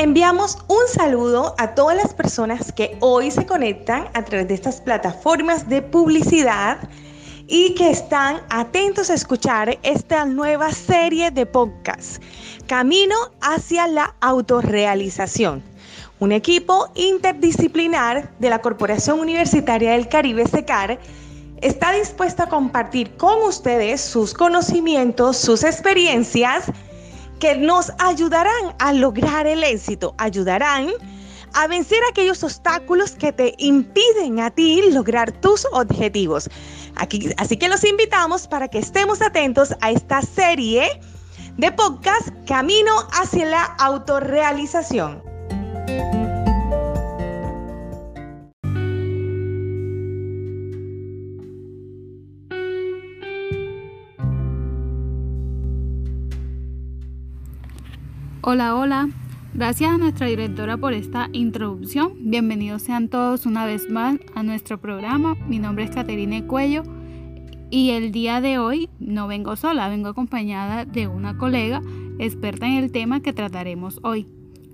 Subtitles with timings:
[0.00, 4.80] Enviamos un saludo a todas las personas que hoy se conectan a través de estas
[4.80, 6.78] plataformas de publicidad
[7.46, 12.22] y que están atentos a escuchar esta nueva serie de podcast,
[12.66, 15.62] Camino hacia la autorrealización.
[16.18, 20.98] Un equipo interdisciplinar de la Corporación Universitaria del Caribe, SECAR,
[21.60, 26.72] está dispuesto a compartir con ustedes sus conocimientos, sus experiencias,
[27.40, 30.90] que nos ayudarán a lograr el éxito, ayudarán
[31.54, 36.48] a vencer aquellos obstáculos que te impiden a ti lograr tus objetivos.
[36.96, 41.00] Aquí, así que los invitamos para que estemos atentos a esta serie
[41.56, 45.22] de podcast Camino hacia la autorrealización.
[58.42, 59.10] Hola, hola.
[59.52, 62.14] Gracias a nuestra directora por esta introducción.
[62.20, 65.34] Bienvenidos sean todos una vez más a nuestro programa.
[65.46, 66.82] Mi nombre es Caterine Cuello
[67.68, 71.82] y el día de hoy no vengo sola, vengo acompañada de una colega
[72.18, 74.26] experta en el tema que trataremos hoy.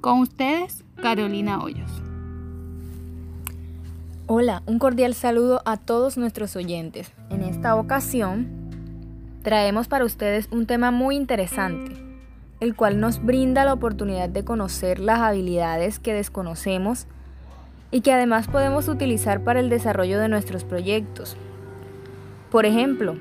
[0.00, 1.90] Con ustedes, Carolina Hoyos.
[4.26, 7.12] Hola, un cordial saludo a todos nuestros oyentes.
[7.28, 8.48] En esta ocasión
[9.42, 12.09] traemos para ustedes un tema muy interesante
[12.60, 17.06] el cual nos brinda la oportunidad de conocer las habilidades que desconocemos
[17.90, 21.36] y que además podemos utilizar para el desarrollo de nuestros proyectos.
[22.50, 23.16] Por ejemplo,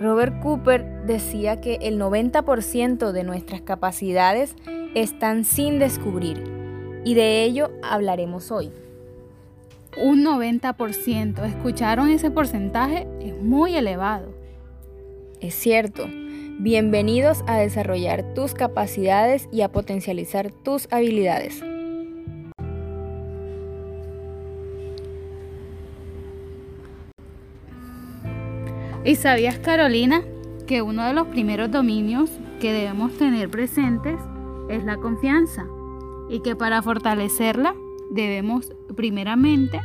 [0.00, 4.56] Robert Cooper decía que el 90% de nuestras capacidades
[4.94, 6.42] están sin descubrir
[7.04, 8.72] y de ello hablaremos hoy.
[10.02, 13.06] Un 90%, ¿escucharon ese porcentaje?
[13.20, 14.34] Es muy elevado.
[15.40, 16.08] Es cierto.
[16.60, 21.60] Bienvenidos a desarrollar tus capacidades y a potencializar tus habilidades.
[29.04, 30.22] ¿Y sabías, Carolina,
[30.68, 34.20] que uno de los primeros dominios que debemos tener presentes
[34.70, 35.66] es la confianza?
[36.30, 37.74] Y que para fortalecerla
[38.12, 39.80] debemos primeramente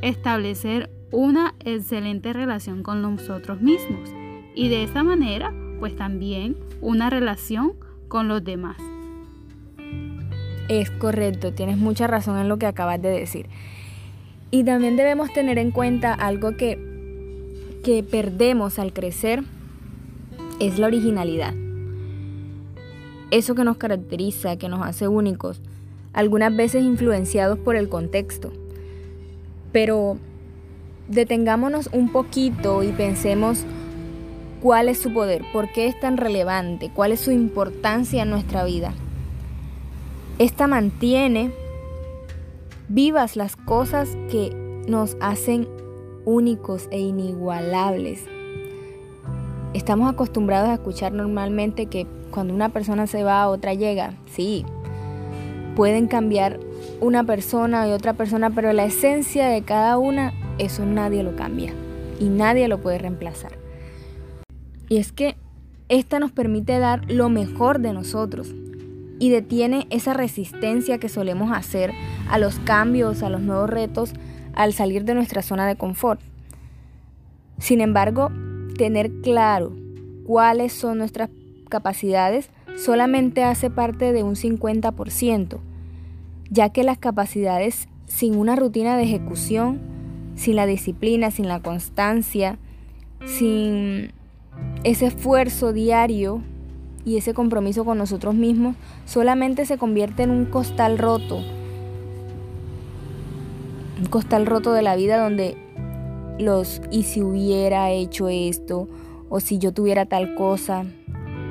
[0.00, 4.08] establecer una excelente relación con nosotros mismos.
[4.54, 7.72] Y de esa manera pues también una relación
[8.08, 8.76] con los demás.
[10.68, 13.46] Es correcto, tienes mucha razón en lo que acabas de decir.
[14.50, 16.78] Y también debemos tener en cuenta algo que,
[17.84, 19.42] que perdemos al crecer,
[20.60, 21.54] es la originalidad.
[23.30, 25.60] Eso que nos caracteriza, que nos hace únicos,
[26.12, 28.52] algunas veces influenciados por el contexto.
[29.72, 30.16] Pero
[31.08, 33.64] detengámonos un poquito y pensemos
[34.60, 38.64] cuál es su poder, por qué es tan relevante, cuál es su importancia en nuestra
[38.64, 38.92] vida.
[40.38, 41.50] Esta mantiene
[42.88, 44.50] vivas las cosas que
[44.86, 45.68] nos hacen
[46.24, 48.24] únicos e inigualables.
[49.74, 54.14] Estamos acostumbrados a escuchar normalmente que cuando una persona se va, otra llega.
[54.26, 54.64] Sí,
[55.74, 56.60] pueden cambiar
[57.00, 61.72] una persona y otra persona, pero la esencia de cada una, eso nadie lo cambia
[62.18, 63.65] y nadie lo puede reemplazar.
[64.88, 65.36] Y es que
[65.88, 68.54] esta nos permite dar lo mejor de nosotros
[69.18, 71.92] y detiene esa resistencia que solemos hacer
[72.28, 74.12] a los cambios, a los nuevos retos,
[74.54, 76.20] al salir de nuestra zona de confort.
[77.58, 78.30] Sin embargo,
[78.76, 79.72] tener claro
[80.24, 81.30] cuáles son nuestras
[81.68, 85.58] capacidades solamente hace parte de un 50%,
[86.50, 89.80] ya que las capacidades sin una rutina de ejecución,
[90.34, 92.58] sin la disciplina, sin la constancia,
[93.24, 94.12] sin
[94.84, 96.42] ese esfuerzo diario
[97.04, 101.38] y ese compromiso con nosotros mismos solamente se convierte en un costal roto.
[103.98, 105.56] Un costal roto de la vida donde
[106.38, 108.88] los y si hubiera hecho esto
[109.28, 110.84] o si yo tuviera tal cosa,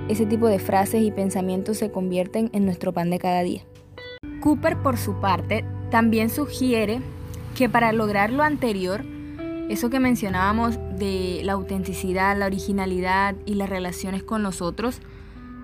[0.07, 3.63] ese tipo de frases y pensamientos se convierten en nuestro pan de cada día.
[4.41, 7.02] Cooper, por su parte, también sugiere
[7.55, 9.03] que para lograr lo anterior,
[9.70, 15.00] eso que mencionábamos de la autenticidad, la originalidad y las relaciones con nosotros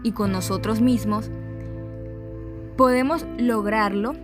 [0.03, 1.29] y con nosotros mismos,
[2.77, 4.15] podemos lograrlo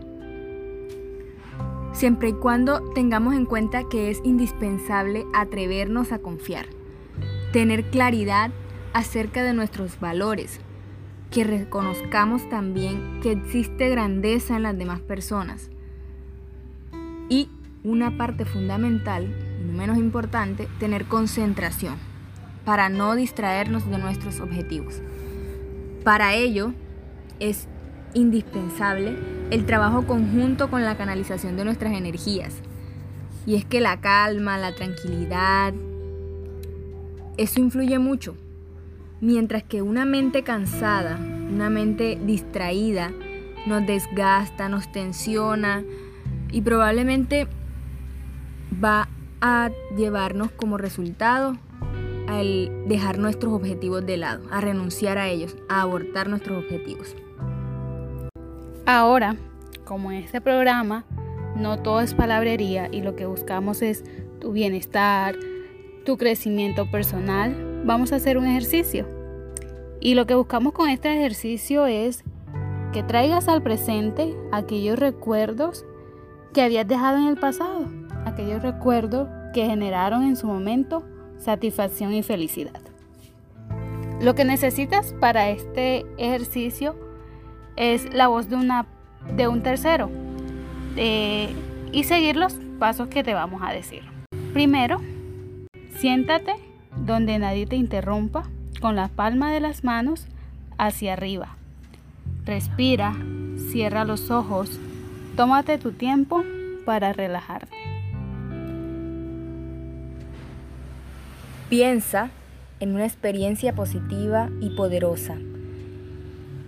[1.92, 6.66] siempre y cuando tengamos en cuenta que es indispensable atrevernos a confiar,
[7.54, 8.52] tener claridad
[8.94, 10.60] acerca de nuestros valores,
[11.30, 15.70] que reconozcamos también que existe grandeza en las demás personas.
[17.30, 17.50] Y
[17.84, 21.96] una parte fundamental no menos importante, tener concentración
[22.66, 25.02] para no distraernos de nuestros objetivos.
[26.04, 26.74] Para ello
[27.40, 27.68] es
[28.14, 29.16] indispensable
[29.52, 32.56] el trabajo conjunto con la canalización de nuestras energías.
[33.46, 35.74] Y es que la calma, la tranquilidad,
[37.38, 38.36] eso influye mucho.
[39.22, 43.12] Mientras que una mente cansada, una mente distraída,
[43.66, 45.84] nos desgasta, nos tensiona
[46.52, 47.48] y probablemente
[48.84, 49.08] va
[49.42, 51.56] a llevarnos como resultado
[52.28, 57.16] al dejar nuestros objetivos de lado, a renunciar a ellos, a abortar nuestros objetivos.
[58.86, 59.36] Ahora,
[59.86, 61.06] como en este programa,
[61.56, 64.04] no todo es palabrería y lo que buscamos es
[64.40, 65.36] tu bienestar,
[66.06, 69.08] tu crecimiento personal, vamos a hacer un ejercicio.
[70.00, 72.24] Y lo que buscamos con este ejercicio es
[72.94, 75.86] que traigas al presente aquellos recuerdos
[76.54, 77.88] que habías dejado en el pasado,
[78.38, 81.04] aquellos recuerdos que generaron en su momento
[81.40, 82.80] satisfacción y felicidad.
[84.22, 86.96] Lo que necesitas para este ejercicio
[87.78, 88.86] es la voz de, una,
[89.36, 90.12] de un tercero
[90.96, 94.04] y seguir los pasos que te vamos a decir.
[94.54, 95.02] Primero,
[95.98, 96.54] siéntate
[96.96, 98.44] donde nadie te interrumpa
[98.82, 100.28] con la palma de las manos
[100.78, 101.56] hacia arriba.
[102.46, 103.16] Respira,
[103.72, 104.80] cierra los ojos,
[105.36, 106.44] tómate tu tiempo
[106.86, 107.87] para relajarte.
[111.70, 112.30] Piensa
[112.80, 115.36] en una experiencia positiva y poderosa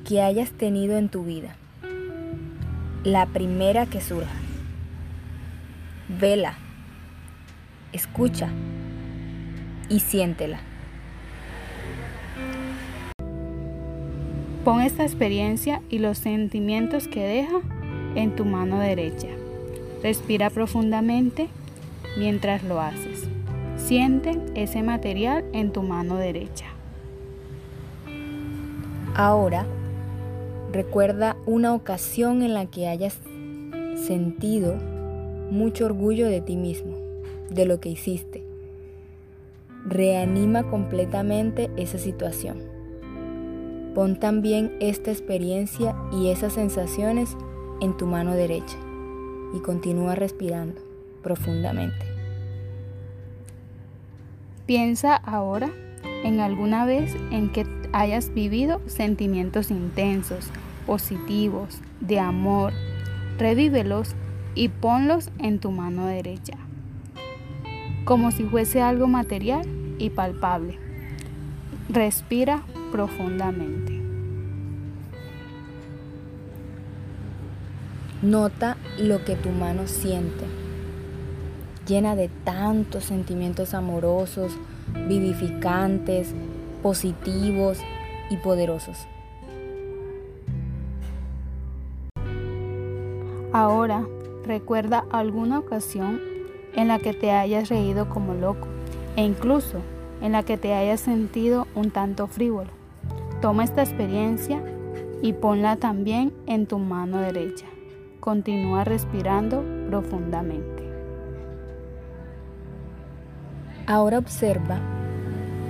[0.05, 1.55] que hayas tenido en tu vida.
[3.05, 4.35] La primera que surja.
[6.09, 6.57] Vela,
[7.93, 8.49] escucha
[9.87, 10.59] y siéntela.
[14.65, 17.61] Pon esta experiencia y los sentimientos que deja
[18.15, 19.29] en tu mano derecha.
[20.03, 21.47] Respira profundamente
[22.17, 23.29] mientras lo haces.
[23.89, 26.67] Siente ese material en tu mano derecha.
[29.15, 29.65] Ahora,
[30.71, 33.17] recuerda una ocasión en la que hayas
[33.95, 34.75] sentido
[35.49, 36.97] mucho orgullo de ti mismo,
[37.49, 38.43] de lo que hiciste.
[39.87, 42.59] Reanima completamente esa situación.
[43.95, 47.35] Pon también esta experiencia y esas sensaciones
[47.81, 48.77] en tu mano derecha
[49.55, 50.79] y continúa respirando
[51.23, 52.08] profundamente.
[54.69, 55.71] Piensa ahora
[56.23, 60.45] en alguna vez en que hayas vivido sentimientos intensos,
[60.85, 62.73] positivos, de amor.
[63.39, 64.13] Revívelos
[64.53, 66.53] y ponlos en tu mano derecha,
[68.05, 69.67] como si fuese algo material
[69.97, 70.77] y palpable.
[71.89, 72.61] Respira
[72.91, 73.99] profundamente.
[78.21, 80.58] Nota lo que tu mano siente
[81.89, 84.53] llena de tantos sentimientos amorosos,
[85.07, 86.33] vivificantes,
[86.83, 87.79] positivos
[88.29, 89.07] y poderosos.
[93.51, 94.05] Ahora,
[94.45, 96.21] recuerda alguna ocasión
[96.75, 98.67] en la que te hayas reído como loco
[99.15, 99.79] e incluso
[100.21, 102.69] en la que te hayas sentido un tanto frívolo.
[103.41, 104.61] Toma esta experiencia
[105.23, 107.65] y ponla también en tu mano derecha.
[108.19, 110.88] Continúa respirando profundamente.
[113.89, 114.79] Ahora observa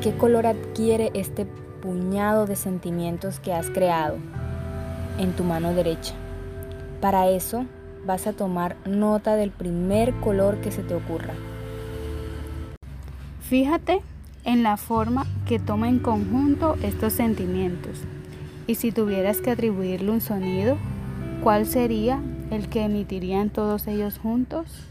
[0.01, 1.45] qué color adquiere este
[1.81, 4.17] puñado de sentimientos que has creado
[5.19, 6.15] en tu mano derecha.
[6.99, 7.65] Para eso
[8.05, 11.33] vas a tomar nota del primer color que se te ocurra.
[13.39, 14.01] Fíjate
[14.43, 18.01] en la forma que toma en conjunto estos sentimientos
[18.67, 20.75] y si tuvieras que atribuirle un sonido,
[21.41, 22.21] ¿cuál sería
[22.51, 24.85] el que emitirían todos ellos juntos?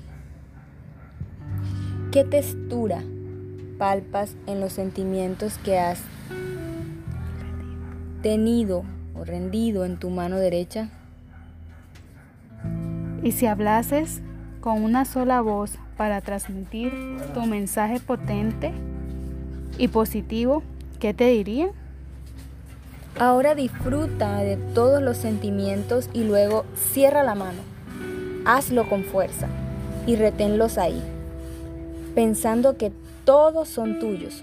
[2.11, 3.03] ¿Qué textura
[3.79, 6.01] palpas en los sentimientos que has
[8.23, 8.83] tenido
[9.15, 10.91] o rendido en tu mano derecha?
[13.23, 14.21] Y si hablases
[14.61, 16.93] con una sola voz para transmitir
[17.35, 18.73] tu mensaje potente
[19.79, 20.63] y positivo,
[20.99, 21.71] ¿qué te diría?
[23.19, 27.59] Ahora disfruta de todos los sentimientos y luego cierra la mano.
[28.45, 29.49] Hazlo con fuerza
[30.07, 31.03] y reténlos ahí,
[32.15, 32.93] pensando que
[33.29, 34.43] todos son tuyos,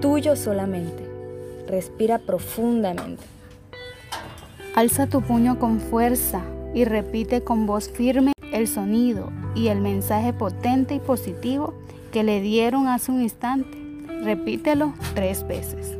[0.00, 1.04] tuyos solamente.
[1.66, 3.24] Respira profundamente.
[4.76, 6.40] Alza tu puño con fuerza
[6.72, 11.74] y repite con voz firme el sonido y el mensaje potente y positivo
[12.12, 13.76] que le dieron hace un instante.
[14.22, 15.96] Repítelo tres veces.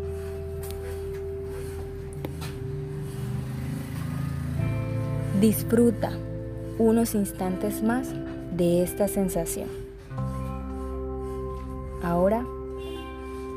[5.40, 6.12] Disfruta
[6.78, 8.10] unos instantes más
[8.56, 9.89] de esta sensación.
[12.10, 12.44] Ahora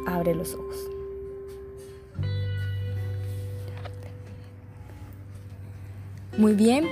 [0.05, 0.75] abre los ojos.
[6.37, 6.85] Muy bien,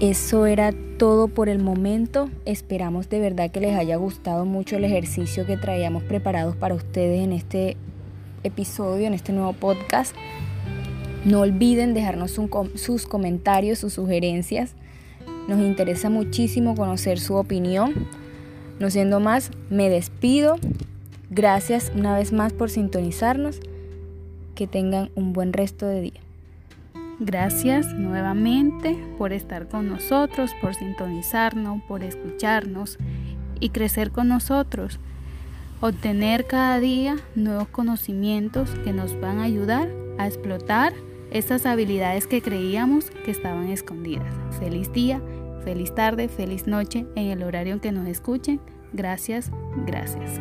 [0.00, 2.28] eso era todo por el momento.
[2.44, 7.22] Esperamos de verdad que les haya gustado mucho el ejercicio que traíamos preparados para ustedes
[7.22, 7.76] en este
[8.42, 10.14] episodio, en este nuevo podcast.
[11.24, 12.32] No olviden dejarnos
[12.74, 14.74] sus comentarios, sus sugerencias.
[15.46, 17.94] Nos interesa muchísimo conocer su opinión.
[18.78, 20.56] No siendo más, me despido.
[21.30, 23.60] Gracias una vez más por sintonizarnos.
[24.54, 26.20] Que tengan un buen resto de día.
[27.18, 32.98] Gracias nuevamente por estar con nosotros, por sintonizarnos, por escucharnos
[33.58, 34.98] y crecer con nosotros.
[35.80, 40.92] Obtener cada día nuevos conocimientos que nos van a ayudar a explotar
[41.30, 44.32] estas habilidades que creíamos que estaban escondidas.
[44.58, 45.20] Feliz día,
[45.66, 48.60] feliz tarde, feliz noche en el horario en que nos escuchen.
[48.92, 49.50] Gracias,
[49.84, 50.40] gracias.